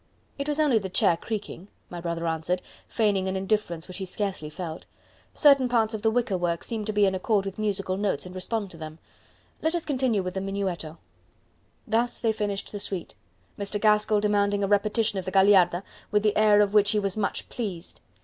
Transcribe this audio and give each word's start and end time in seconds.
"It 0.39 0.47
was 0.47 0.59
only 0.59 0.79
the 0.79 0.89
chair 0.89 1.15
creaking," 1.15 1.67
my 1.91 2.01
brother 2.01 2.25
answered, 2.27 2.63
feigning 2.87 3.27
an 3.27 3.35
indifference 3.35 3.87
which 3.87 3.97
he 3.99 4.05
scarcely 4.05 4.49
felt. 4.49 4.87
"Certain 5.35 5.69
parts 5.69 5.93
of 5.93 6.01
the 6.01 6.09
wicker 6.09 6.39
work 6.39 6.63
seem 6.63 6.85
to 6.85 6.91
be 6.91 7.05
in 7.05 7.13
accord 7.13 7.45
with 7.45 7.59
musical 7.59 7.97
notes 7.97 8.25
and 8.25 8.33
respond 8.33 8.71
to 8.71 8.77
them; 8.77 8.97
let 9.61 9.75
us 9.75 9.85
continue 9.85 10.23
with 10.23 10.33
the 10.33 10.41
Minuetto." 10.41 10.97
Thus 11.85 12.19
they 12.19 12.33
finished 12.33 12.71
the 12.71 12.79
suite, 12.79 13.13
Mr. 13.59 13.79
Gaskell 13.79 14.19
demanding 14.21 14.63
a 14.63 14.67
repetition 14.67 15.19
of 15.19 15.25
the 15.25 15.31
Gagliarda, 15.31 15.83
with 16.09 16.23
the 16.23 16.35
air 16.35 16.61
of 16.61 16.73
which 16.73 16.89
he 16.93 16.99
was 16.99 17.15
much 17.15 17.47
pleased. 17.49 17.99